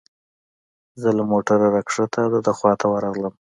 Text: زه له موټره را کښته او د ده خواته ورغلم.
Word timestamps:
زه 1.01 1.09
له 1.17 1.23
موټره 1.31 1.67
را 1.73 1.81
کښته 1.87 2.19
او 2.23 2.29
د 2.33 2.35
ده 2.45 2.51
خواته 2.57 2.85
ورغلم. 2.89 3.33